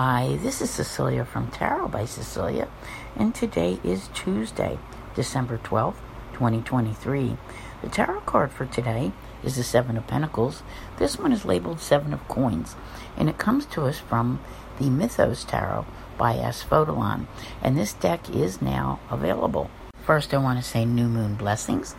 [0.00, 2.68] Hi, this is Cecilia from Tarot by Cecilia,
[3.16, 4.78] and today is Tuesday,
[5.16, 5.96] December 12th,
[6.34, 7.36] 2023.
[7.82, 9.10] The tarot card for today
[9.42, 10.62] is the Seven of Pentacles.
[10.98, 12.76] This one is labeled Seven of Coins,
[13.16, 14.38] and it comes to us from
[14.78, 15.84] the Mythos Tarot
[16.16, 17.26] by Asphodylon,
[17.60, 19.68] and this deck is now available.
[20.06, 21.96] First, I want to say new moon blessings.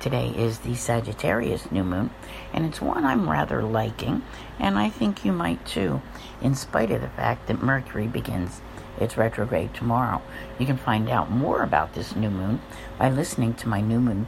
[0.00, 2.10] Today is the Sagittarius new moon,
[2.52, 4.22] and it's one I'm rather liking,
[4.58, 6.02] and I think you might too,
[6.42, 8.60] in spite of the fact that Mercury begins
[9.00, 10.22] its retrograde tomorrow.
[10.58, 12.60] You can find out more about this new moon
[12.98, 14.26] by listening to my new moon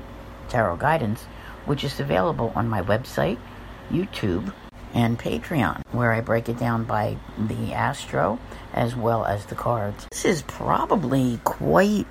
[0.48, 1.24] tarot guidance,
[1.66, 3.38] which is available on my website,
[3.90, 4.52] YouTube,
[4.94, 8.38] and Patreon, where I break it down by the astro
[8.72, 10.06] as well as the cards.
[10.10, 12.06] This is probably quite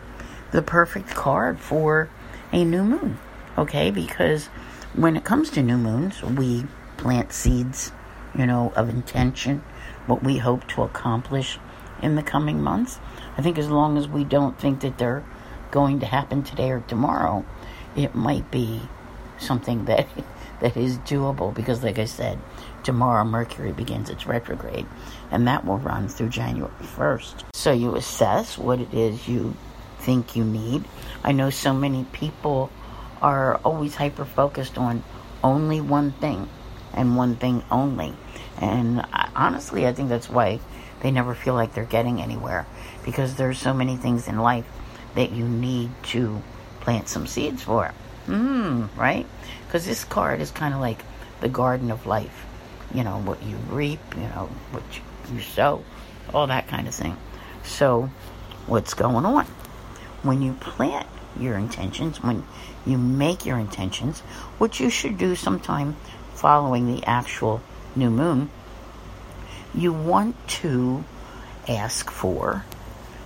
[0.51, 2.09] the perfect card for
[2.51, 3.19] a new moon
[3.57, 3.91] okay?
[3.91, 4.47] Because
[4.93, 6.65] when it comes to new moons, we
[6.97, 7.91] plant seeds,
[8.37, 9.63] you know, of intention,
[10.05, 11.59] what we hope to accomplish
[12.01, 12.99] in the coming months.
[13.37, 15.23] I think as long as we don't think that they're
[15.71, 17.45] going to happen today or tomorrow,
[17.95, 18.81] it might be
[19.37, 20.07] something that
[20.59, 22.39] that is doable because like I said,
[22.83, 24.87] tomorrow Mercury begins its retrograde
[25.29, 27.43] and that will run through January 1st.
[27.53, 29.55] So you assess what it is you
[29.99, 30.85] think you need.
[31.23, 32.71] I know so many people
[33.21, 35.03] are always hyper focused on
[35.43, 36.49] only one thing
[36.93, 38.13] and one thing only.
[38.59, 40.59] And I, honestly, I think that's why
[41.01, 42.65] they never feel like they're getting anywhere
[43.05, 44.65] because there's so many things in life
[45.15, 46.41] that you need to
[46.81, 47.87] plant some seeds for.
[48.25, 49.25] Hmm, right?
[49.65, 50.99] Because this card is kind of like
[51.41, 52.45] the garden of life.
[52.93, 55.83] You know, what you reap, you know, what you, you sow,
[56.33, 57.17] all that kind of thing.
[57.63, 58.09] So,
[58.65, 59.45] what's going on?
[60.23, 61.07] When you plant
[61.41, 62.43] your intentions, when
[62.85, 64.19] you make your intentions,
[64.57, 65.95] which you should do sometime
[66.33, 67.61] following the actual
[67.95, 68.49] new moon,
[69.73, 71.03] you want to
[71.67, 72.63] ask for,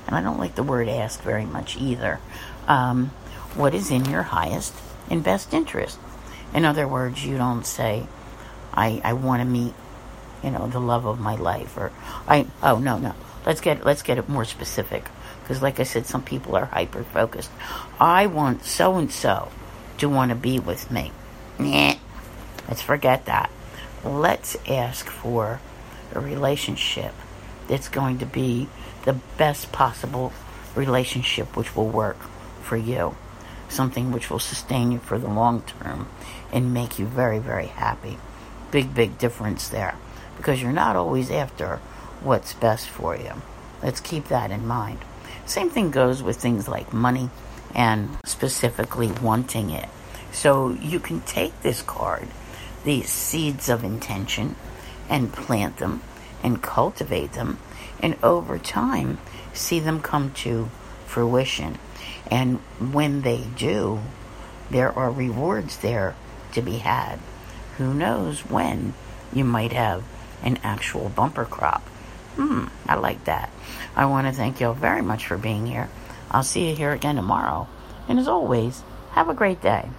[0.07, 2.19] and I don't like the word ask very much either,
[2.67, 3.11] um,
[3.55, 4.73] what is in your highest
[5.09, 5.99] and best interest.
[6.53, 8.05] In other words, you don't say,
[8.73, 9.73] I, I want to meet,
[10.43, 11.91] you know, the love of my life, or
[12.27, 13.13] I, oh, no, no.
[13.45, 15.05] Let's get, let's get it more specific
[15.51, 17.51] because, like I said, some people are hyper focused.
[17.99, 19.51] I want so and so
[19.97, 21.11] to want to be with me.
[21.59, 21.95] Nah,
[22.69, 23.51] let's forget that.
[24.05, 25.59] Let's ask for
[26.13, 27.13] a relationship
[27.67, 28.69] that's going to be
[29.03, 30.31] the best possible
[30.73, 32.19] relationship which will work
[32.61, 33.17] for you.
[33.67, 36.07] Something which will sustain you for the long term
[36.53, 38.17] and make you very, very happy.
[38.71, 39.97] Big, big difference there.
[40.37, 41.81] Because you're not always after
[42.21, 43.41] what's best for you.
[43.83, 44.99] Let's keep that in mind.
[45.45, 47.29] Same thing goes with things like money
[47.73, 49.89] and specifically wanting it.
[50.31, 52.27] So you can take this card,
[52.83, 54.55] these seeds of intention,
[55.09, 56.01] and plant them
[56.43, 57.59] and cultivate them,
[57.99, 59.19] and over time
[59.53, 60.69] see them come to
[61.05, 61.77] fruition.
[62.29, 63.99] And when they do,
[64.69, 66.15] there are rewards there
[66.53, 67.19] to be had.
[67.77, 68.93] Who knows when
[69.33, 70.03] you might have
[70.43, 71.85] an actual bumper crop.
[72.35, 73.51] Hmm, I like that.
[73.95, 75.89] I want to thank you all very much for being here.
[76.29, 77.67] I'll see you here again tomorrow.
[78.07, 79.89] And as always, have a great day.